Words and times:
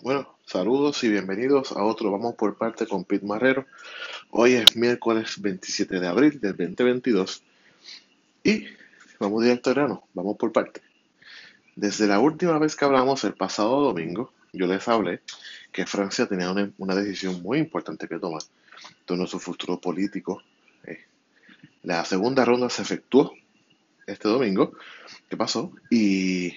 Bueno, 0.00 0.32
saludos 0.46 1.02
y 1.02 1.08
bienvenidos 1.08 1.72
a 1.72 1.82
otro 1.82 2.12
Vamos 2.12 2.36
por 2.36 2.56
parte 2.56 2.86
con 2.86 3.02
Pete 3.02 3.26
Marrero. 3.26 3.66
Hoy 4.30 4.52
es 4.52 4.76
miércoles 4.76 5.42
27 5.42 5.98
de 5.98 6.06
abril 6.06 6.40
del 6.40 6.56
2022 6.56 7.42
y 8.44 8.66
vamos 9.18 9.42
directo 9.42 9.70
al 9.70 9.74
grano, 9.76 10.04
vamos 10.14 10.36
por 10.36 10.52
parte. 10.52 10.82
Desde 11.74 12.06
la 12.06 12.20
última 12.20 12.60
vez 12.60 12.76
que 12.76 12.84
hablamos 12.84 13.24
el 13.24 13.34
pasado 13.34 13.80
domingo, 13.80 14.32
yo 14.52 14.68
les 14.68 14.86
hablé 14.86 15.20
que 15.72 15.84
Francia 15.84 16.26
tenía 16.26 16.52
una, 16.52 16.94
decisión 16.94 17.42
muy 17.42 17.58
importante 17.58 18.06
que 18.06 18.20
tomar 18.20 18.42
sobre 19.04 19.26
su 19.26 19.40
futuro 19.40 19.80
político. 19.80 20.44
Eh, 20.84 21.00
la 21.82 22.04
segunda 22.04 22.44
ronda 22.44 22.70
se 22.70 22.82
efectuó 22.82 23.34
este 24.06 24.28
domingo, 24.28 24.74
¿qué 25.28 25.36
pasó? 25.36 25.72
Y 25.90 26.54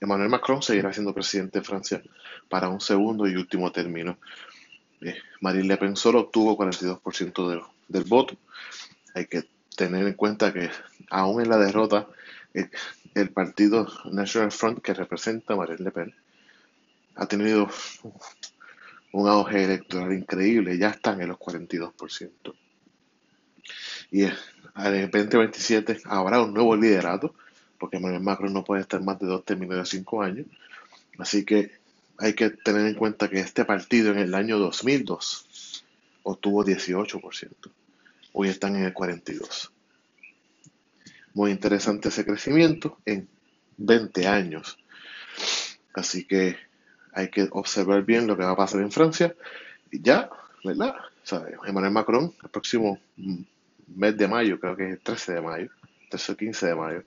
Emmanuel 0.00 0.30
Macron 0.30 0.62
seguirá 0.62 0.92
siendo 0.92 1.14
presidente 1.14 1.58
de 1.58 1.64
Francia 1.64 2.02
para 2.48 2.68
un 2.68 2.80
segundo 2.80 3.26
y 3.26 3.36
último 3.36 3.70
término. 3.70 4.18
Eh, 5.00 5.16
Marine 5.40 5.68
Le 5.68 5.76
Pen 5.76 5.96
solo 5.96 6.20
obtuvo 6.20 6.56
42% 6.56 7.62
del, 7.88 8.04
voto. 8.04 8.36
Hay 9.14 9.26
que 9.26 9.44
tener 9.76 10.06
en 10.06 10.14
cuenta 10.14 10.52
que 10.52 10.70
aún 11.10 11.42
en 11.42 11.48
la 11.48 11.58
derrota, 11.58 12.06
eh, 12.54 12.70
el, 13.14 13.30
partido 13.30 13.86
National 14.10 14.52
Front 14.52 14.80
que 14.82 14.94
representa 14.94 15.54
a 15.54 15.56
Marine 15.56 15.84
Le 15.84 15.90
Pen 15.90 16.14
ha 17.16 17.26
tenido 17.26 17.68
un 19.12 19.28
auge 19.28 19.64
electoral 19.64 20.12
increíble, 20.12 20.78
ya 20.78 20.90
están 20.90 21.20
en 21.20 21.28
los 21.28 21.38
42%. 21.38 22.54
Y 24.10 24.24
en 24.24 24.32
el 24.76 25.10
2027 25.10 26.00
habrá 26.04 26.42
un 26.42 26.54
nuevo 26.54 26.76
liderato 26.76 27.34
porque 27.80 27.96
Emmanuel 27.96 28.22
Macron 28.22 28.52
no 28.52 28.62
puede 28.62 28.82
estar 28.82 29.02
más 29.02 29.18
de 29.18 29.26
dos 29.26 29.44
términos 29.44 29.78
de 29.78 29.86
cinco 29.86 30.22
años. 30.22 30.46
Así 31.18 31.44
que 31.44 31.72
hay 32.18 32.34
que 32.34 32.50
tener 32.50 32.86
en 32.86 32.94
cuenta 32.94 33.28
que 33.28 33.40
este 33.40 33.64
partido 33.64 34.12
en 34.12 34.18
el 34.18 34.34
año 34.34 34.58
2002 34.58 35.84
obtuvo 36.22 36.64
18%. 36.64 37.50
Hoy 38.34 38.48
están 38.48 38.76
en 38.76 38.84
el 38.84 38.94
42%. 38.94 39.70
Muy 41.32 41.50
interesante 41.50 42.10
ese 42.10 42.24
crecimiento 42.24 42.98
en 43.06 43.28
20 43.78 44.26
años. 44.26 44.78
Así 45.94 46.24
que 46.24 46.56
hay 47.12 47.30
que 47.30 47.48
observar 47.50 48.04
bien 48.04 48.26
lo 48.26 48.36
que 48.36 48.44
va 48.44 48.50
a 48.50 48.56
pasar 48.56 48.82
en 48.82 48.92
Francia. 48.92 49.34
Y 49.90 50.02
ya, 50.02 50.28
¿verdad? 50.62 50.94
O 51.32 51.66
Emmanuel 51.66 51.92
Macron, 51.92 52.34
el 52.42 52.50
próximo 52.50 53.00
mes 53.96 54.16
de 54.16 54.28
mayo, 54.28 54.60
creo 54.60 54.76
que 54.76 54.84
es 54.84 54.90
el 54.92 55.00
13 55.00 55.34
de 55.34 55.40
mayo, 55.40 55.70
13 56.10 56.32
o 56.32 56.36
15 56.36 56.66
de 56.66 56.74
mayo, 56.74 57.04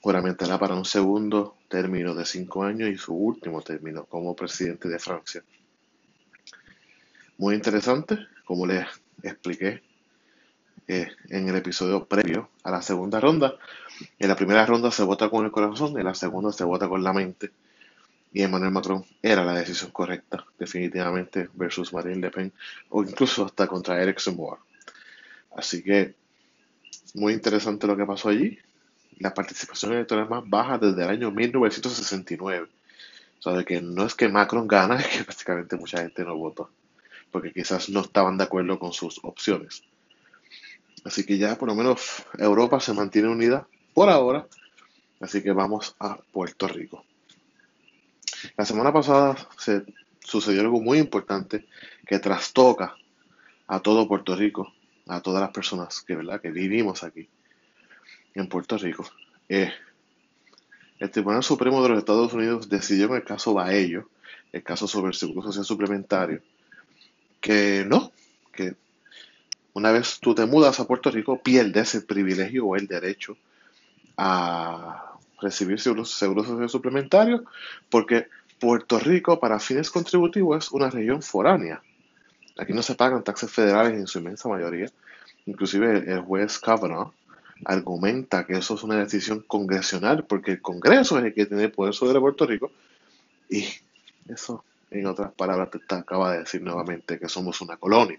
juramentará 0.00 0.58
para 0.58 0.74
un 0.74 0.84
segundo 0.84 1.56
término 1.68 2.14
de 2.14 2.24
cinco 2.24 2.62
años 2.62 2.88
y 2.88 2.96
su 2.96 3.14
último 3.14 3.62
término 3.62 4.04
como 4.04 4.36
presidente 4.36 4.88
de 4.88 4.98
Francia. 4.98 5.42
Muy 7.38 7.54
interesante, 7.54 8.18
como 8.44 8.66
les 8.66 8.86
expliqué 9.22 9.82
eh, 10.88 11.08
en 11.28 11.48
el 11.48 11.56
episodio 11.56 12.06
previo 12.06 12.50
a 12.62 12.70
la 12.70 12.80
segunda 12.80 13.20
ronda. 13.20 13.56
En 14.18 14.28
la 14.28 14.36
primera 14.36 14.64
ronda 14.64 14.90
se 14.90 15.02
vota 15.02 15.28
con 15.28 15.44
el 15.44 15.50
corazón, 15.50 15.98
en 15.98 16.04
la 16.04 16.14
segunda 16.14 16.52
se 16.52 16.64
vota 16.64 16.88
con 16.88 17.02
la 17.02 17.12
mente. 17.12 17.50
Y 18.32 18.42
Emmanuel 18.42 18.70
Macron 18.70 19.04
era 19.22 19.44
la 19.44 19.54
decisión 19.54 19.90
correcta, 19.90 20.44
definitivamente, 20.58 21.48
versus 21.54 21.92
Marine 21.92 22.20
Le 22.20 22.30
Pen, 22.30 22.52
o 22.90 23.02
incluso 23.02 23.46
hasta 23.46 23.66
contra 23.66 24.00
Eric 24.00 24.20
Zemmour. 24.20 24.58
Así 25.56 25.82
que, 25.82 26.14
muy 27.14 27.32
interesante 27.32 27.86
lo 27.86 27.96
que 27.96 28.04
pasó 28.04 28.28
allí 28.28 28.58
la 29.18 29.32
participación 29.32 29.92
electoral 29.92 30.28
más 30.28 30.48
baja 30.48 30.78
desde 30.78 31.02
el 31.02 31.08
año 31.08 31.30
1969. 31.30 32.68
O 33.38 33.42
sea, 33.42 33.52
de 33.54 33.64
que 33.64 33.80
no 33.80 34.04
es 34.04 34.14
que 34.14 34.28
Macron 34.28 34.68
gana, 34.68 34.96
es 35.00 35.06
que 35.06 35.24
prácticamente 35.24 35.76
mucha 35.76 35.98
gente 35.98 36.24
no 36.24 36.36
votó, 36.36 36.70
porque 37.30 37.52
quizás 37.52 37.88
no 37.88 38.00
estaban 38.00 38.38
de 38.38 38.44
acuerdo 38.44 38.78
con 38.78 38.92
sus 38.92 39.20
opciones. 39.22 39.82
Así 41.04 41.24
que 41.24 41.38
ya 41.38 41.56
por 41.56 41.68
lo 41.68 41.74
menos 41.74 42.24
Europa 42.38 42.80
se 42.80 42.92
mantiene 42.92 43.28
unida 43.28 43.66
por 43.94 44.10
ahora, 44.10 44.46
así 45.20 45.42
que 45.42 45.52
vamos 45.52 45.94
a 46.00 46.16
Puerto 46.16 46.66
Rico. 46.66 47.04
La 48.56 48.64
semana 48.64 48.92
pasada 48.92 49.36
se 49.56 49.84
sucedió 50.20 50.60
algo 50.62 50.80
muy 50.80 50.98
importante 50.98 51.66
que 52.06 52.18
trastoca 52.18 52.96
a 53.68 53.80
todo 53.80 54.08
Puerto 54.08 54.34
Rico, 54.34 54.72
a 55.06 55.20
todas 55.20 55.40
las 55.40 55.50
personas 55.50 56.02
que, 56.02 56.16
¿verdad? 56.16 56.40
que 56.40 56.50
vivimos 56.50 57.04
aquí 57.04 57.28
en 58.36 58.48
Puerto 58.48 58.78
Rico. 58.78 59.04
Eh, 59.48 59.72
el 60.98 61.10
Tribunal 61.10 61.42
Supremo 61.42 61.82
de 61.82 61.90
los 61.90 61.98
Estados 61.98 62.32
Unidos 62.32 62.68
decidió 62.68 63.06
en 63.06 63.16
el 63.16 63.24
caso 63.24 63.54
Baello, 63.54 64.08
el 64.52 64.62
caso 64.62 64.86
sobre 64.86 65.08
el 65.08 65.14
seguro 65.14 65.42
social 65.42 65.64
suplementario, 65.64 66.40
que 67.40 67.84
no, 67.86 68.12
que 68.52 68.74
una 69.74 69.90
vez 69.90 70.20
tú 70.20 70.34
te 70.34 70.46
mudas 70.46 70.80
a 70.80 70.86
Puerto 70.86 71.10
Rico, 71.10 71.40
pierdes 71.42 71.94
el 71.94 72.04
privilegio 72.04 72.66
o 72.66 72.76
el 72.76 72.86
derecho 72.86 73.36
a 74.16 75.18
recibir 75.40 75.78
seguro, 75.78 76.04
social 76.04 76.68
suplementario, 76.68 77.44
porque 77.90 78.28
Puerto 78.58 78.98
Rico, 78.98 79.38
para 79.38 79.60
fines 79.60 79.90
contributivos, 79.90 80.64
es 80.64 80.72
una 80.72 80.88
región 80.88 81.20
foránea. 81.20 81.82
Aquí 82.56 82.72
no 82.72 82.82
se 82.82 82.94
pagan 82.94 83.22
taxes 83.22 83.50
federales 83.50 83.92
en 83.92 84.06
su 84.06 84.18
inmensa 84.18 84.48
mayoría. 84.48 84.90
Inclusive 85.44 86.10
el 86.10 86.20
juez 86.20 86.58
Kavanaugh 86.58 87.12
argumenta 87.64 88.46
que 88.46 88.54
eso 88.54 88.74
es 88.74 88.82
una 88.82 88.96
decisión 88.96 89.40
congresional, 89.40 90.24
porque 90.26 90.52
el 90.52 90.62
Congreso 90.62 91.18
es 91.18 91.24
el 91.24 91.34
que 91.34 91.46
tiene 91.46 91.68
poder 91.68 91.94
sobre 91.94 92.20
Puerto 92.20 92.46
Rico, 92.46 92.70
y 93.48 93.66
eso, 94.28 94.64
en 94.90 95.06
otras 95.06 95.32
palabras, 95.32 95.70
te 95.70 95.94
acaba 95.94 96.32
de 96.32 96.40
decir 96.40 96.62
nuevamente 96.62 97.18
que 97.18 97.28
somos 97.28 97.60
una 97.60 97.76
colonia. 97.76 98.18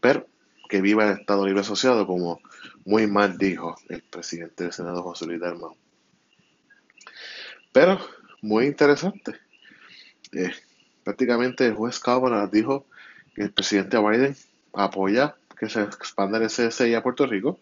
Pero 0.00 0.26
que 0.68 0.80
viva 0.80 1.04
el 1.04 1.20
Estado 1.20 1.46
Libre 1.46 1.62
Asociado, 1.62 2.06
como 2.06 2.40
muy 2.84 3.06
mal 3.06 3.38
dijo 3.38 3.76
el 3.88 4.02
presidente 4.02 4.64
del 4.64 4.72
Senado, 4.72 5.02
José 5.02 5.26
Luis 5.26 5.40
Dalmau. 5.40 5.74
Pero, 7.72 7.98
muy 8.42 8.66
interesante. 8.66 9.34
Eh, 10.32 10.52
prácticamente 11.04 11.66
el 11.66 11.74
juez 11.74 11.98
Kavanaugh 12.00 12.50
dijo 12.50 12.86
que 13.34 13.42
el 13.42 13.52
presidente 13.52 13.98
Biden 13.98 14.36
apoya 14.74 15.36
que 15.58 15.68
se 15.68 15.82
expanda 15.82 16.38
el 16.38 16.50
SSI 16.50 16.94
a 16.94 17.02
Puerto 17.02 17.26
Rico 17.26 17.58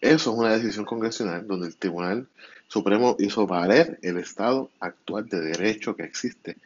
eso 0.00 0.32
es 0.32 0.38
una 0.38 0.56
decisión 0.56 0.84
congresional 0.84 1.46
donde 1.46 1.68
el 1.68 1.76
Tribunal 1.76 2.28
Supremo 2.68 3.16
hizo 3.18 3.46
valer 3.46 3.98
el 4.02 4.18
estado 4.18 4.70
actual 4.80 5.28
de 5.28 5.40
derecho 5.40 5.96
que 5.96 6.02
existe. 6.02 6.56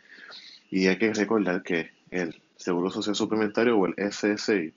Y 0.71 0.87
hay 0.87 0.99
que 0.99 1.13
recordar 1.13 1.63
que 1.63 1.91
el 2.11 2.41
Seguro 2.57 2.91
Social 2.91 3.15
Suplementario 3.15 3.79
o 3.79 3.87
el 3.87 3.95
SSI 4.13 4.73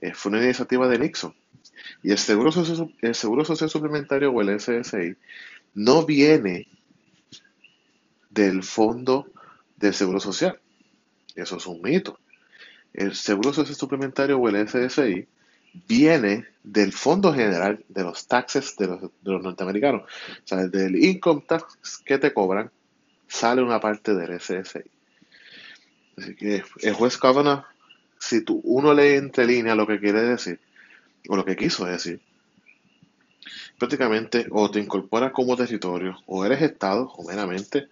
eh, 0.00 0.14
fue 0.14 0.30
una 0.30 0.42
iniciativa 0.42 0.88
de 0.88 0.98
Nixon. 0.98 1.34
Y 2.02 2.10
el 2.10 2.18
Seguro, 2.18 2.52
Social, 2.52 2.94
el 3.00 3.14
Seguro 3.14 3.44
Social 3.44 3.70
Suplementario 3.70 4.30
o 4.30 4.40
el 4.40 4.58
SSI 4.60 5.16
no 5.74 6.04
viene 6.04 6.66
del 8.30 8.62
Fondo 8.62 9.30
del 9.76 9.94
Seguro 9.94 10.20
Social. 10.20 10.58
Eso 11.34 11.56
es 11.56 11.66
un 11.66 11.80
mito. 11.82 12.18
El 12.92 13.14
Seguro 13.14 13.52
Social 13.52 13.76
Suplementario 13.76 14.38
o 14.38 14.48
el 14.48 14.68
SSI 14.68 15.26
viene 15.86 16.46
del 16.62 16.92
Fondo 16.92 17.32
General 17.32 17.84
de 17.88 18.02
los 18.02 18.26
Taxes 18.26 18.76
de 18.76 18.86
los, 18.86 19.42
norteamericanos. 19.42 20.02
O 20.02 20.46
sea, 20.46 20.66
del 20.66 21.02
income 21.02 21.44
tax 21.46 21.98
que 22.04 22.18
te 22.18 22.32
cobran, 22.32 22.70
sale 23.26 23.62
una 23.62 23.80
parte 23.80 24.14
del 24.14 24.40
SSI. 24.40 24.82
Así 26.16 26.34
que 26.34 26.64
el 26.82 26.92
juez 26.94 27.16
Kavanaugh, 27.16 27.64
si 28.18 28.42
tú, 28.42 28.60
uno 28.64 28.92
lee 28.92 29.14
entre 29.14 29.46
líneas 29.46 29.76
lo 29.76 29.86
que 29.86 30.00
quiere 30.00 30.22
decir, 30.22 30.60
o 31.28 31.36
lo 31.36 31.44
que 31.44 31.56
quiso 31.56 31.84
decir, 31.84 32.20
prácticamente 33.78 34.46
o 34.50 34.70
te 34.70 34.80
incorporas 34.80 35.32
como 35.32 35.56
territorio, 35.56 36.18
o 36.26 36.44
eres 36.44 36.60
Estado, 36.62 37.12
o 37.16 37.24
meramente, 37.24 37.88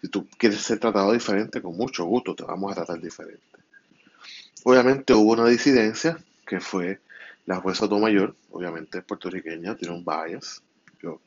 si 0.00 0.08
tú 0.08 0.28
quieres 0.36 0.60
ser 0.60 0.78
tratado 0.78 1.12
diferente, 1.12 1.62
con 1.62 1.76
mucho 1.76 2.04
gusto 2.04 2.34
te 2.34 2.44
vamos 2.44 2.72
a 2.72 2.74
tratar 2.74 3.00
diferente. 3.00 3.42
Obviamente 4.64 5.14
hubo 5.14 5.32
una 5.32 5.46
disidencia 5.46 6.18
que 6.46 6.60
fue 6.60 7.00
la 7.46 7.56
jueza 7.56 7.86
Mayor, 7.86 8.36
obviamente 8.50 9.02
puertorriqueña, 9.02 9.76
tiene 9.76 9.94
un 9.94 10.04
bias. 10.04 10.62
Yo, 11.02 11.20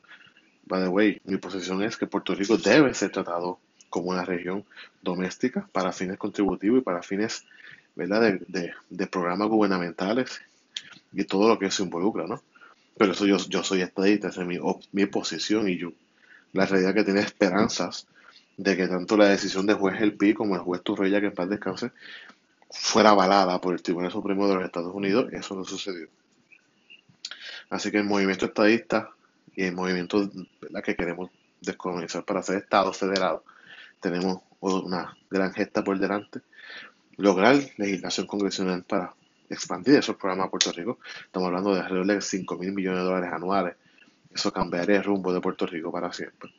by 0.66 0.82
the 0.82 0.88
way, 0.88 1.20
mi 1.24 1.36
posición 1.36 1.82
es 1.82 1.96
que 1.96 2.06
Puerto 2.06 2.34
Rico 2.34 2.56
debe 2.56 2.94
ser 2.94 3.10
tratado 3.10 3.58
como 3.90 4.10
una 4.10 4.24
región 4.24 4.64
doméstica 5.02 5.68
para 5.72 5.92
fines 5.92 6.18
contributivos 6.18 6.80
y 6.80 6.82
para 6.82 7.02
fines 7.02 7.44
¿verdad? 7.94 8.38
De, 8.48 9.06
programas 9.06 9.48
gubernamentales 9.48 10.40
y 11.12 11.24
todo 11.24 11.48
lo 11.48 11.58
que 11.58 11.70
se 11.70 11.82
involucra, 11.82 12.26
¿no? 12.26 12.42
Pero 12.96 13.12
eso 13.12 13.26
yo, 13.26 13.36
yo 13.48 13.62
soy 13.62 13.82
estadista, 13.82 14.28
esa 14.28 14.42
es 14.42 14.46
mi, 14.46 14.58
mi 14.92 15.06
posición 15.06 15.68
y 15.68 15.78
yo, 15.78 15.92
la 16.52 16.66
realidad 16.66 16.94
que 16.94 17.04
tiene 17.04 17.20
esperanzas 17.20 18.06
de 18.56 18.76
que 18.76 18.86
tanto 18.86 19.16
la 19.16 19.28
decisión 19.28 19.66
del 19.66 19.76
juez 19.76 20.00
El 20.00 20.14
Pi 20.16 20.34
como 20.34 20.54
el 20.54 20.60
juez 20.60 20.82
Turreya, 20.82 21.20
que 21.20 21.26
en 21.26 21.34
paz 21.34 21.48
descanse, 21.48 21.90
fuera 22.74 23.10
avalada 23.10 23.60
por 23.60 23.74
el 23.74 23.82
Tribunal 23.82 24.10
Supremo 24.10 24.48
de 24.48 24.56
los 24.56 24.64
Estados 24.64 24.94
Unidos, 24.94 25.32
eso 25.32 25.54
no 25.54 25.64
sucedió. 25.64 26.08
Así 27.70 27.90
que 27.90 27.98
el 27.98 28.04
movimiento 28.04 28.46
estadista 28.46 29.10
y 29.54 29.64
el 29.64 29.74
movimiento 29.74 30.30
que 30.84 30.96
queremos 30.96 31.30
descolonizar 31.60 32.24
para 32.24 32.42
ser 32.42 32.58
Estado 32.58 32.92
federado, 32.92 33.44
tenemos 34.00 34.42
una 34.60 35.16
gran 35.30 35.52
gesta 35.52 35.82
por 35.82 35.98
delante, 35.98 36.40
lograr 37.16 37.56
legislación 37.76 38.26
congresional 38.26 38.82
para 38.82 39.14
expandir 39.48 39.96
esos 39.96 40.16
programas 40.16 40.48
a 40.48 40.50
Puerto 40.50 40.72
Rico. 40.72 40.98
Estamos 41.24 41.46
hablando 41.48 41.74
de 41.74 41.80
alrededor 41.80 42.06
de 42.06 42.20
5 42.20 42.56
mil 42.56 42.72
millones 42.72 43.00
de 43.00 43.04
dólares 43.04 43.32
anuales. 43.32 43.76
Eso 44.34 44.52
cambiaría 44.52 44.96
el 44.96 45.04
rumbo 45.04 45.32
de 45.32 45.40
Puerto 45.40 45.66
Rico 45.66 45.92
para 45.92 46.12
siempre. 46.12 46.52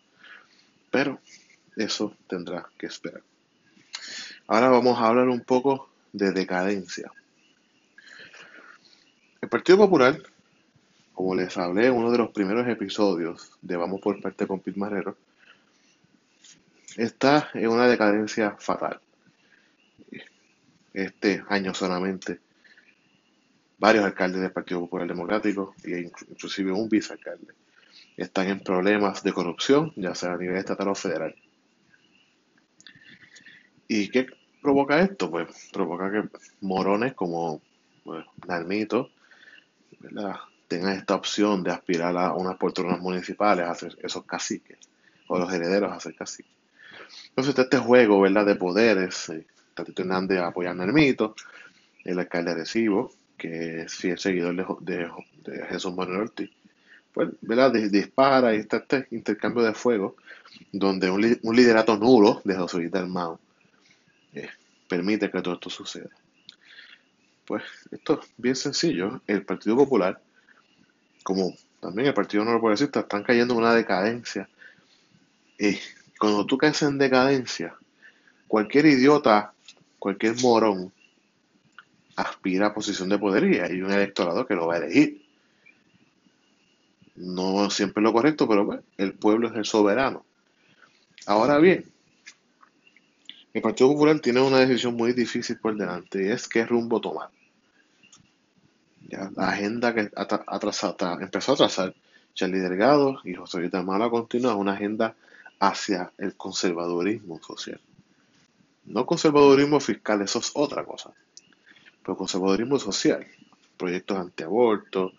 Pero 0.89 1.19
eso 1.75 2.15
tendrá 2.27 2.69
que 2.77 2.85
esperar. 2.85 3.21
Ahora 4.47 4.69
vamos 4.69 4.97
a 4.97 5.07
hablar 5.07 5.27
un 5.27 5.41
poco 5.41 5.89
de 6.15 6.31
decadencia. 6.31 7.11
El 9.41 9.49
Partido 9.49 9.77
Popular, 9.79 10.17
como 11.13 11.35
les 11.35 11.57
hablé 11.57 11.87
en 11.87 11.93
uno 11.93 12.09
de 12.09 12.17
los 12.17 12.31
primeros 12.31 12.67
episodios 12.67 13.51
de 13.61 13.75
Vamos 13.75 13.99
por 13.99 14.21
parte 14.21 14.47
con 14.47 14.61
Pete 14.61 14.79
Marrero, 14.79 15.17
está 16.95 17.49
en 17.53 17.67
una 17.67 17.87
decadencia 17.87 18.55
fatal. 18.57 19.01
Este 20.93 21.43
año 21.49 21.73
solamente 21.73 22.39
varios 23.77 24.05
alcaldes 24.05 24.41
del 24.41 24.51
Partido 24.51 24.79
Popular 24.79 25.07
Democrático 25.07 25.75
e 25.83 26.09
inclusive 26.29 26.71
un 26.71 26.87
vicealcalde 26.87 27.53
están 28.15 28.47
en 28.47 28.61
problemas 28.61 29.21
de 29.21 29.33
corrupción, 29.33 29.91
ya 29.97 30.15
sea 30.15 30.33
a 30.33 30.37
nivel 30.37 30.55
estatal 30.55 30.87
o 30.87 30.95
federal. 30.95 31.35
¿Y 33.89 34.07
qué 34.07 34.27
provoca 34.65 34.99
esto? 34.99 35.29
Pues 35.29 35.69
provoca 35.71 36.11
que 36.11 36.23
morones 36.61 37.13
como 37.13 37.61
bueno, 38.03 38.25
Nalmito 38.47 39.09
tengan 40.67 40.97
esta 40.97 41.15
opción 41.15 41.63
de 41.63 41.71
aspirar 41.71 42.17
a 42.17 42.33
unas 42.33 42.57
poltronas 42.57 42.99
municipales, 42.99 43.65
a 43.65 43.75
ser 43.75 43.97
esos 44.01 44.25
caciques, 44.25 44.77
o 45.27 45.39
los 45.39 45.51
herederos 45.53 45.91
a 45.91 45.99
ser 45.99 46.15
caciques. 46.15 46.51
Entonces 47.29 47.57
este 47.57 47.77
juego 47.77 48.19
¿verdad? 48.21 48.45
de 48.45 48.55
poderes, 48.55 49.29
eh, 49.29 49.45
Tatito 49.73 50.01
Hernández 50.01 50.39
apoya 50.39 50.71
a 50.71 50.73
Nalmito, 50.73 51.35
el 52.03 52.19
alcalde 52.19 52.55
de 52.55 52.65
Cibo, 52.65 53.11
que 53.37 53.81
es 53.81 53.93
fiel 53.93 54.17
seguidor 54.17 54.79
de, 54.81 55.09
Jesús 55.69 55.93
Manuel 55.93 56.21
Ortiz, 56.21 56.49
pues, 57.13 57.29
¿verdad? 57.41 57.71
dispara 57.71 58.55
y 58.55 58.59
está 58.59 58.77
este 58.77 59.07
intercambio 59.11 59.63
de 59.63 59.73
fuego, 59.73 60.15
donde 60.71 61.09
un, 61.09 61.55
liderato 61.55 61.97
nulo 61.97 62.41
de 62.43 62.55
José 62.55 62.77
Luis 62.77 62.91
eh, 64.35 64.49
permite 64.87 65.31
que 65.31 65.41
todo 65.41 65.55
esto 65.55 65.69
suceda. 65.69 66.09
Pues 67.45 67.63
esto 67.91 68.19
es 68.21 68.29
bien 68.37 68.55
sencillo. 68.55 69.21
El 69.27 69.45
Partido 69.45 69.75
Popular, 69.75 70.21
como 71.23 71.55
también 71.79 72.07
el 72.07 72.13
Partido 72.13 72.43
No 72.43 72.59
Progresista, 72.59 73.01
están 73.01 73.23
cayendo 73.23 73.53
en 73.53 73.59
una 73.59 73.73
decadencia. 73.73 74.49
Y 75.57 75.77
cuando 76.19 76.45
tú 76.45 76.57
caes 76.57 76.81
en 76.81 76.97
decadencia, 76.97 77.75
cualquier 78.47 78.87
idiota, 78.87 79.53
cualquier 79.99 80.35
morón, 80.41 80.91
aspira 82.15 82.67
a 82.67 82.73
posición 82.73 83.09
de 83.09 83.19
poder 83.19 83.43
y 83.45 83.59
hay 83.59 83.81
un 83.81 83.91
electorado 83.91 84.45
que 84.45 84.55
lo 84.55 84.67
va 84.67 84.75
a 84.75 84.77
elegir. 84.77 85.25
No 87.15 87.69
siempre 87.69 88.03
lo 88.03 88.11
correcto, 88.11 88.47
pero 88.47 88.83
el 88.97 89.13
pueblo 89.13 89.47
es 89.47 89.55
el 89.55 89.65
soberano. 89.65 90.25
Ahora 91.25 91.57
bien, 91.59 91.85
el 93.55 93.61
Partido 93.61 93.89
Popular 93.89 94.19
tiene 94.19 94.41
una 94.41 94.59
decisión 94.59 94.95
muy 94.95 95.13
difícil 95.13 95.57
por 95.57 95.75
delante 95.75 96.23
y 96.23 96.27
es 96.29 96.47
qué 96.47 96.65
rumbo 96.65 97.01
tomar. 97.01 97.29
La 99.09 99.49
agenda 99.49 99.93
que 99.93 100.11
empezó 101.21 101.53
a 101.53 101.55
trazar 101.55 101.95
Charlie 102.33 102.59
Delgado 102.59 103.19
y 103.23 103.33
José 103.33 103.59
Luis 103.59 103.73
Mala 103.73 104.09
continúa 104.09 104.55
una 104.55 104.73
agenda 104.73 105.15
hacia 105.59 106.11
el 106.17 106.35
conservadurismo 106.35 107.41
social. 107.41 107.79
No 108.85 109.05
conservadurismo 109.05 109.79
fiscal, 109.79 110.21
eso 110.21 110.39
es 110.39 110.51
otra 110.53 110.83
cosa 110.83 111.13
pero 112.05 112.17
conservadurismo 112.17 112.77
social, 112.77 113.25
proyectos 113.77 114.17
antiaborto, 114.17 115.13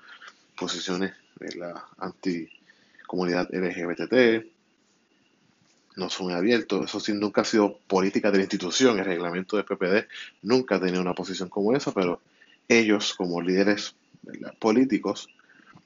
posiciones 0.56 1.14
de 1.40 1.56
la 1.56 1.84
anticomunidad 1.98 3.48
LGBT, 3.52 4.46
no 5.96 6.10
son 6.10 6.32
abiertos. 6.32 6.84
Eso 6.84 7.00
sí, 7.00 7.12
nunca 7.12 7.40
ha 7.40 7.44
sido 7.44 7.78
política 7.86 8.30
de 8.30 8.38
la 8.38 8.44
institución. 8.44 8.98
El 8.98 9.04
reglamento 9.04 9.56
del 9.56 9.64
PPD 9.64 10.06
nunca 10.42 10.76
ha 10.76 10.80
tenido 10.80 11.00
una 11.00 11.14
posición 11.14 11.48
como 11.48 11.74
esa, 11.74 11.92
pero 11.92 12.20
ellos, 12.68 13.14
como 13.14 13.40
líderes 13.40 13.94
políticos, 14.58 15.28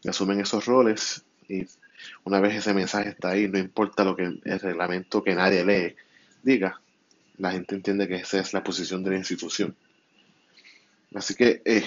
asumen 0.09 0.41
esos 0.41 0.67
roles 0.67 1.25
y 1.49 1.67
una 2.25 2.41
vez 2.41 2.55
ese 2.55 2.73
mensaje 2.73 3.11
está 3.11 3.31
ahí, 3.31 3.49
no 3.49 3.59
importa 3.59 4.05
lo 4.05 4.17
que 4.17 4.23
el 4.23 4.61
reglamento 4.61 5.23
que 5.23 5.35
nadie 5.35 5.65
lee 5.65 5.97
diga, 6.43 6.81
la 7.37 7.53
gente 7.53 7.75
entiende 7.75 8.09
que 8.09 8.17
esa 8.17 8.41
es 8.41 8.53
la 8.53 8.65
posición 8.65 9.03
de 9.05 9.11
la 9.11 9.17
institución. 9.19 9.75
Así 11.15 11.35
que 11.35 11.61
eh, 11.65 11.85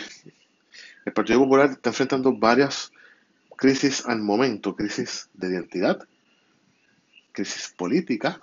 el 1.05 1.13
Partido 1.13 1.39
Popular 1.39 1.71
está 1.71 1.89
enfrentando 1.89 2.33
varias 2.33 2.91
crisis 3.55 4.05
al 4.05 4.19
momento, 4.19 4.75
crisis 4.75 5.29
de 5.33 5.49
identidad, 5.49 6.07
crisis 7.33 7.73
política, 7.75 8.39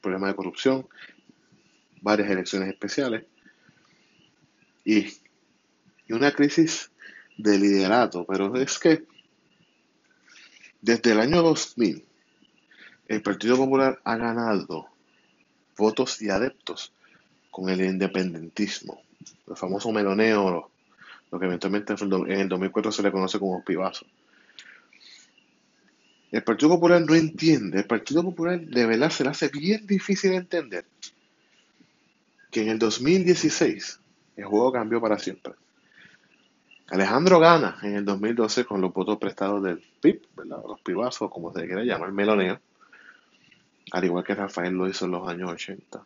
problema 0.00 0.26
de 0.26 0.34
corrupción, 0.34 0.88
varias 2.00 2.28
elecciones 2.30 2.68
especiales 2.68 3.24
y, 4.84 5.06
y 6.08 6.12
una 6.12 6.32
crisis 6.32 6.90
de 7.38 7.58
liderato. 7.58 8.26
Pero 8.26 8.56
es 8.56 8.78
que 8.78 9.04
desde 10.80 11.12
el 11.12 11.20
año 11.20 11.42
2000 11.42 12.04
el 13.06 13.22
Partido 13.22 13.56
Popular 13.56 14.00
ha 14.02 14.16
ganado 14.16 14.88
votos 15.76 16.20
y 16.20 16.30
adeptos 16.30 16.92
con 17.50 17.68
el 17.68 17.80
independentismo 17.80 19.04
el 19.48 19.56
famoso 19.56 19.92
meloneo, 19.92 20.70
lo 21.30 21.38
que 21.38 21.46
eventualmente 21.46 21.94
en 21.94 22.40
el 22.40 22.48
2004 22.48 22.92
se 22.92 23.02
le 23.02 23.12
conoce 23.12 23.38
como 23.38 23.64
pibazo. 23.64 24.06
El 26.34 26.42
Partido 26.42 26.70
Popular 26.70 27.00
no 27.00 27.14
entiende, 27.14 27.78
el 27.78 27.86
Partido 27.86 28.24
Popular 28.24 28.60
de 28.60 28.86
verdad 28.86 29.08
se 29.08 29.22
le 29.22 29.30
hace 29.30 29.46
bien 29.50 29.86
difícil 29.86 30.32
entender 30.32 30.84
que 32.50 32.62
en 32.62 32.70
el 32.70 32.78
2016 32.80 34.00
el 34.34 34.44
juego 34.44 34.72
cambió 34.72 35.00
para 35.00 35.16
siempre. 35.16 35.52
Alejandro 36.88 37.38
gana 37.38 37.78
en 37.84 37.94
el 37.94 38.04
2012 38.04 38.64
con 38.64 38.80
los 38.80 38.92
votos 38.92 39.16
prestados 39.18 39.62
del 39.62 39.80
PIB, 40.00 40.22
los 40.66 40.80
pibazos, 40.80 41.30
como 41.30 41.52
se 41.52 41.66
quiera 41.66 41.84
llamar, 41.84 42.10
meloneo, 42.10 42.60
al 43.92 44.04
igual 44.04 44.24
que 44.24 44.34
Rafael 44.34 44.74
lo 44.74 44.88
hizo 44.88 45.04
en 45.04 45.12
los 45.12 45.28
años 45.28 45.52
80. 45.52 46.04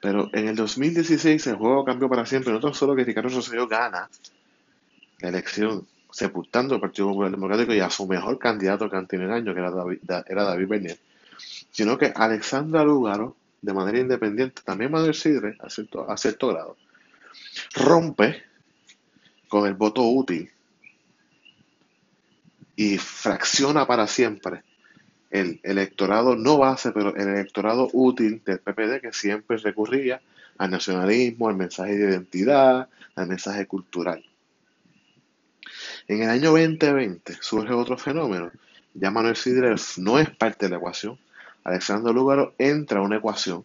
Pero 0.00 0.30
en 0.32 0.46
el 0.46 0.54
2016 0.54 1.44
el 1.44 1.56
juego 1.56 1.84
cambió 1.84 2.08
para 2.08 2.24
siempre. 2.24 2.52
No 2.52 2.60
tan 2.60 2.72
solo 2.72 2.94
que 2.94 3.02
Ricardo 3.02 3.30
Rosselló 3.30 3.66
gana 3.66 4.08
la 5.18 5.28
elección, 5.28 5.88
sepultando 6.12 6.74
el 6.74 6.80
Partido 6.80 7.08
Popular 7.08 7.30
Democrático 7.30 7.74
y 7.74 7.80
a 7.80 7.90
su 7.90 8.06
mejor 8.06 8.38
candidato 8.38 8.90
que 8.90 8.96
han 8.96 9.06
el 9.10 9.32
año, 9.32 9.54
que 9.54 9.60
era 9.60 9.70
David, 9.70 9.98
era 10.26 10.44
David 10.44 10.68
Bernier, 10.68 10.98
sino 11.70 11.98
que 11.98 12.12
Alexandra 12.14 12.84
Lúgaro, 12.84 13.36
de 13.62 13.72
manera 13.72 13.98
independiente, 13.98 14.62
también 14.64 14.90
Manuel 14.90 15.14
Sidre, 15.14 15.56
a 15.60 15.68
cierto, 15.68 16.10
a 16.10 16.16
cierto 16.16 16.48
grado, 16.48 16.76
rompe 17.74 18.42
con 19.48 19.66
el 19.66 19.74
voto 19.74 20.02
útil 20.02 20.50
y 22.76 22.96
fracciona 22.96 23.86
para 23.86 24.06
siempre 24.06 24.62
el 25.30 25.60
electorado 25.62 26.34
no 26.34 26.58
base, 26.58 26.92
pero 26.92 27.14
el 27.14 27.28
electorado 27.28 27.88
útil 27.92 28.42
del 28.44 28.58
PPD 28.58 29.00
que 29.00 29.12
siempre 29.12 29.58
recurría 29.58 30.20
al 30.58 30.70
nacionalismo, 30.70 31.48
al 31.48 31.56
mensaje 31.56 31.96
de 31.96 32.10
identidad, 32.10 32.88
al 33.14 33.28
mensaje 33.28 33.66
cultural. 33.66 34.24
En 36.10 36.22
el 36.22 36.28
año 36.28 36.50
2020 36.50 37.38
surge 37.40 37.72
otro 37.72 37.96
fenómeno. 37.96 38.50
Ya 38.94 39.12
Manuel 39.12 39.36
Sidre 39.36 39.76
no 39.98 40.18
es 40.18 40.28
parte 40.28 40.66
de 40.66 40.70
la 40.70 40.78
ecuación. 40.78 41.16
Alexandro 41.62 42.12
Lúgaro 42.12 42.52
entra 42.58 42.98
a 42.98 43.02
una 43.04 43.18
ecuación 43.18 43.64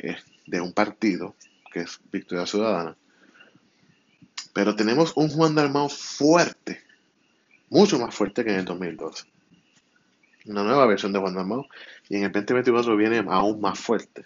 eh, 0.00 0.16
de 0.48 0.60
un 0.60 0.72
partido, 0.72 1.36
que 1.72 1.82
es 1.82 2.00
Victoria 2.10 2.44
Ciudadana. 2.44 2.96
Pero 4.52 4.74
tenemos 4.74 5.12
un 5.14 5.28
Juan 5.28 5.54
Dalmau 5.54 5.88
fuerte, 5.88 6.82
mucho 7.70 8.00
más 8.00 8.12
fuerte 8.12 8.42
que 8.42 8.50
en 8.50 8.58
el 8.58 8.64
2012 8.64 9.24
una 10.46 10.64
nueva 10.64 10.86
versión 10.86 11.12
de 11.12 11.20
Juan 11.20 11.34
Dalmau 11.34 11.68
y 12.08 12.16
en 12.16 12.24
el 12.24 12.32
2024 12.32 12.96
viene 12.96 13.24
aún 13.28 13.60
más 13.60 13.78
fuerte. 13.78 14.24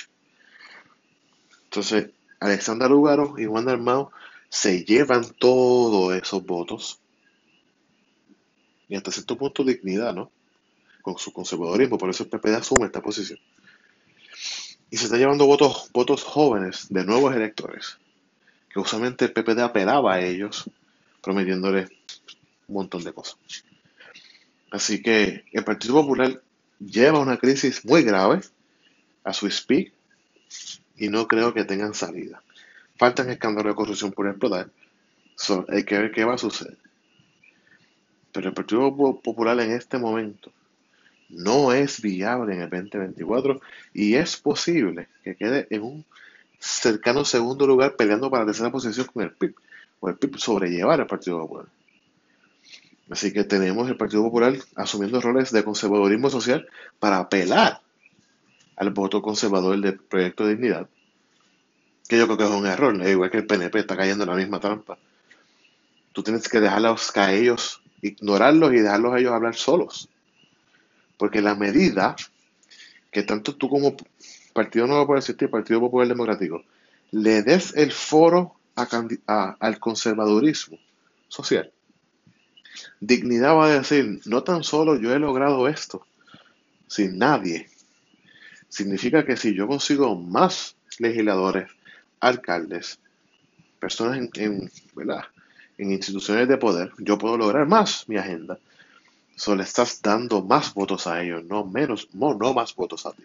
Entonces, 1.64 2.08
Alexander 2.40 2.90
Lugaro 2.90 3.34
y 3.38 3.44
Juan 3.44 3.66
Dalmau 3.66 4.10
se 4.48 4.82
llevan 4.84 5.26
todos 5.38 6.14
esos 6.14 6.44
votos 6.46 7.02
y 8.88 8.96
hasta 8.96 9.12
cierto 9.12 9.36
punto 9.36 9.64
dignidad, 9.64 10.14
¿no? 10.14 10.30
Con 11.02 11.18
su 11.18 11.32
conservadorismo, 11.32 11.98
por 11.98 12.10
eso 12.10 12.24
el 12.24 12.30
PPD 12.30 12.54
asume 12.54 12.86
esta 12.86 13.02
posición. 13.02 13.38
Y 14.90 14.96
se 14.96 15.04
está 15.04 15.16
llevando 15.16 15.46
votos, 15.46 15.90
votos 15.92 16.24
jóvenes 16.24 16.86
de 16.88 17.04
nuevos 17.04 17.34
electores, 17.34 17.98
que 18.72 18.80
usualmente 18.80 19.26
el 19.26 19.32
PPD 19.32 19.60
apelaba 19.60 20.14
a 20.14 20.20
ellos, 20.20 20.70
prometiéndoles 21.22 21.90
un 22.68 22.74
montón 22.74 23.04
de 23.04 23.12
cosas. 23.12 23.36
Así 24.70 25.02
que 25.02 25.44
el 25.52 25.64
Partido 25.64 25.94
Popular 25.94 26.42
lleva 26.78 27.20
una 27.20 27.38
crisis 27.38 27.84
muy 27.84 28.02
grave 28.02 28.40
a 29.24 29.32
su 29.32 29.50
speak 29.50 29.92
y 30.96 31.08
no 31.08 31.28
creo 31.28 31.54
que 31.54 31.64
tengan 31.64 31.94
salida. 31.94 32.42
Faltan 32.96 33.30
escándalos 33.30 33.72
de 33.72 33.76
corrupción 33.76 34.12
por 34.12 34.26
explotar. 34.26 34.70
hay 35.68 35.84
que 35.84 35.98
ver 35.98 36.10
qué 36.10 36.24
va 36.24 36.34
a 36.34 36.38
suceder. 36.38 36.76
Pero 38.38 38.50
el 38.50 38.54
Partido 38.54 38.96
Popular 39.20 39.58
en 39.58 39.72
este 39.72 39.98
momento 39.98 40.52
no 41.28 41.72
es 41.72 42.00
viable 42.00 42.54
en 42.54 42.60
el 42.60 42.70
2024 42.70 43.60
y 43.92 44.14
es 44.14 44.36
posible 44.36 45.08
que 45.24 45.34
quede 45.34 45.66
en 45.70 45.82
un 45.82 46.04
cercano 46.60 47.24
segundo 47.24 47.66
lugar 47.66 47.96
peleando 47.96 48.30
para 48.30 48.44
la 48.44 48.52
tercera 48.52 48.70
posición 48.70 49.08
con 49.12 49.24
el 49.24 49.32
PIB 49.32 49.56
o 49.98 50.08
el 50.08 50.18
PIB 50.18 50.38
sobrellevar 50.38 51.00
al 51.00 51.08
Partido 51.08 51.40
Popular. 51.40 51.66
Así 53.10 53.32
que 53.32 53.42
tenemos 53.42 53.88
el 53.88 53.96
Partido 53.96 54.22
Popular 54.22 54.54
asumiendo 54.76 55.20
roles 55.20 55.50
de 55.50 55.64
conservadurismo 55.64 56.30
social 56.30 56.68
para 57.00 57.18
apelar 57.18 57.80
al 58.76 58.90
voto 58.90 59.20
conservador 59.20 59.80
del 59.80 59.98
proyecto 59.98 60.46
de 60.46 60.54
dignidad, 60.54 60.88
que 62.08 62.18
yo 62.18 62.26
creo 62.26 62.38
que 62.38 62.44
es 62.44 62.50
un 62.50 62.66
error, 62.66 62.94
igual 63.04 63.32
que 63.32 63.38
el 63.38 63.46
PNP 63.48 63.80
está 63.80 63.96
cayendo 63.96 64.22
en 64.22 64.30
la 64.30 64.36
misma 64.36 64.60
trampa. 64.60 64.96
Tú 66.12 66.22
tienes 66.22 66.48
que 66.48 66.60
dejarlos 66.60 67.16
a 67.16 67.32
ellos, 67.32 67.82
ignorarlos 68.02 68.72
y 68.72 68.78
dejarlos 68.78 69.14
a 69.14 69.18
ellos 69.18 69.32
hablar 69.32 69.54
solos. 69.54 70.08
Porque 71.16 71.42
la 71.42 71.54
medida 71.54 72.16
que 73.10 73.22
tanto 73.22 73.56
tú 73.56 73.68
como 73.68 73.96
Partido 74.52 74.86
Nuevo 74.86 75.06
por 75.06 75.18
Existir, 75.18 75.50
Partido 75.50 75.80
Popular 75.80 76.08
Democrático, 76.08 76.64
le 77.10 77.42
des 77.42 77.74
el 77.76 77.92
foro 77.92 78.54
al 78.76 79.80
conservadurismo 79.80 80.78
social, 81.28 81.72
Dignidad 83.00 83.54
va 83.54 83.66
a 83.66 83.78
decir, 83.78 84.20
no 84.26 84.42
tan 84.42 84.62
solo 84.62 84.98
yo 84.98 85.12
he 85.12 85.18
logrado 85.18 85.68
esto, 85.68 86.06
sin 86.86 87.18
nadie. 87.18 87.68
Significa 88.68 89.24
que 89.24 89.36
si 89.36 89.54
yo 89.54 89.66
consigo 89.66 90.14
más 90.16 90.76
legisladores, 90.98 91.70
alcaldes, 92.20 92.98
personas 93.78 94.18
en, 94.18 94.30
en 94.34 94.70
instituciones 95.78 96.48
de 96.48 96.56
poder, 96.58 96.92
yo 96.98 97.18
puedo 97.18 97.36
lograr 97.36 97.66
más 97.66 98.08
mi 98.08 98.16
agenda. 98.16 98.58
Solo 99.36 99.62
estás 99.62 100.02
dando 100.02 100.42
más 100.42 100.74
votos 100.74 101.06
a 101.06 101.22
ellos, 101.22 101.44
no 101.44 101.64
menos, 101.64 102.08
no, 102.12 102.36
más 102.52 102.74
votos 102.74 103.06
a 103.06 103.12
ti. 103.12 103.22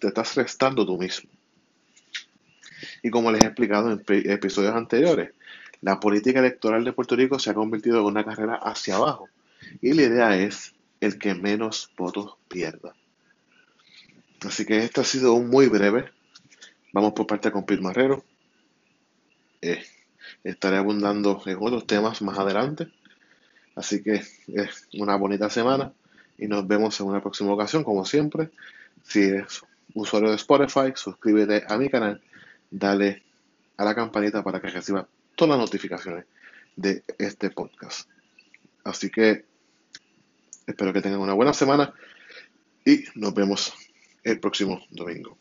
Te 0.00 0.08
estás 0.08 0.34
restando 0.34 0.86
tú 0.86 0.96
mismo. 0.96 1.28
Y 3.02 3.10
como 3.10 3.30
les 3.30 3.42
he 3.42 3.46
explicado 3.46 3.92
en 3.92 4.02
episodios 4.30 4.74
anteriores, 4.74 5.32
la 5.82 6.00
política 6.00 6.40
electoral 6.40 6.84
de 6.84 6.92
Puerto 6.92 7.14
Rico 7.14 7.38
se 7.38 7.50
ha 7.50 7.54
convertido 7.54 8.00
en 8.00 8.06
una 8.06 8.24
carrera 8.24 8.56
hacia 8.56 8.96
abajo 8.96 9.28
y 9.80 9.92
la 9.92 10.02
idea 10.02 10.36
es 10.36 10.74
el 11.00 11.18
que 11.18 11.34
menos 11.34 11.90
votos 11.96 12.36
pierda. 12.48 12.94
Así 14.46 14.64
que 14.64 14.78
este 14.78 15.00
ha 15.00 15.04
sido 15.04 15.34
un 15.34 15.48
muy 15.48 15.68
breve. 15.68 16.10
Vamos 16.92 17.12
por 17.12 17.26
parte 17.26 17.50
con 17.50 17.64
Pete 17.64 17.82
Marrero. 17.82 18.24
Eh, 19.60 19.82
estaré 20.44 20.76
abundando 20.76 21.40
en 21.46 21.58
otros 21.60 21.86
temas 21.86 22.22
más 22.22 22.38
adelante. 22.38 22.88
Así 23.74 24.02
que 24.02 24.22
es 24.48 24.88
una 24.94 25.16
bonita 25.16 25.48
semana 25.50 25.92
y 26.36 26.46
nos 26.48 26.66
vemos 26.66 26.98
en 27.00 27.06
una 27.06 27.20
próxima 27.20 27.52
ocasión, 27.52 27.84
como 27.84 28.04
siempre. 28.04 28.50
Si 29.04 29.22
eres 29.22 29.62
usuario 29.94 30.30
de 30.30 30.36
Spotify, 30.36 30.92
suscríbete 30.94 31.64
a 31.68 31.76
mi 31.76 31.88
canal, 31.88 32.20
dale 32.70 33.22
a 33.76 33.84
la 33.84 33.94
campanita 33.94 34.42
para 34.42 34.60
que 34.60 34.68
reciba 34.68 35.06
todas 35.36 35.50
las 35.50 35.66
notificaciones 35.66 36.24
de 36.76 37.02
este 37.18 37.50
podcast. 37.50 38.08
Así 38.84 39.10
que 39.10 39.44
espero 40.66 40.92
que 40.92 41.02
tengan 41.02 41.20
una 41.20 41.34
buena 41.34 41.52
semana 41.52 41.94
y 42.84 43.04
nos 43.14 43.34
vemos 43.34 43.74
el 44.24 44.40
próximo 44.40 44.82
domingo. 44.90 45.36